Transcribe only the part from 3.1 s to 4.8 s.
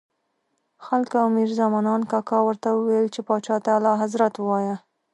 چې پاچا ته اعلیحضرت ووایه.